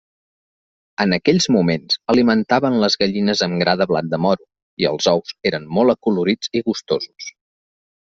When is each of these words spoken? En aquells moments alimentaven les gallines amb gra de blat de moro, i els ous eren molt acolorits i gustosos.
En 1.03 1.11
aquells 1.17 1.47
moments 1.55 1.99
alimentaven 2.13 2.79
les 2.85 2.97
gallines 3.03 3.45
amb 3.49 3.63
gra 3.65 3.77
de 3.83 3.89
blat 3.93 4.11
de 4.17 4.23
moro, 4.27 4.45
i 4.85 4.91
els 4.95 5.13
ous 5.15 5.39
eren 5.53 5.71
molt 5.79 5.99
acolorits 5.99 6.55
i 6.61 6.69
gustosos. 6.73 7.35